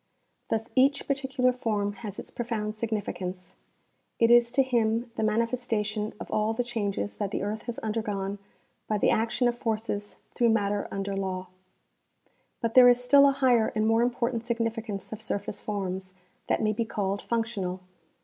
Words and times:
Thus 0.49 0.71
each 0.75 1.05
particular 1.05 1.53
form 1.53 1.93
has 1.93 2.17
its 2.17 2.31
|)rofound 2.31 2.69
signifi 2.69 3.15
cance; 3.15 3.53
it 4.17 4.31
is 4.31 4.49
to 4.53 4.63
him 4.63 5.11
the 5.13 5.21
manifestation 5.21 6.11
of 6.19 6.31
all 6.31 6.53
the 6.55 6.63
changes 6.63 7.17
that 7.17 7.29
the 7.29 7.43
earth 7.43 7.61
has 7.69 7.77
undergone 7.85 8.39
by 8.87 8.97
the 8.97 9.11
action 9.11 9.47
of 9.47 9.55
forces 9.55 10.15
through 10.33 10.49
matter 10.49 10.87
under 10.89 11.15
law. 11.15 11.49
But 12.61 12.73
there 12.73 12.89
is 12.89 12.99
still 13.03 13.29
a 13.29 13.31
higher 13.31 13.67
and 13.75 13.85
more 13.85 14.01
important 14.01 14.47
significance 14.47 15.11
of 15.13 15.21
surface 15.21 15.61
forms, 15.61 16.15
that 16.47 16.63
may 16.63 16.73
be 16.73 16.83
called 16.83 17.21
functional. 17.21 17.79